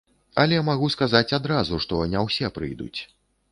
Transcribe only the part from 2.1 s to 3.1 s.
не ўсе прыйдуць.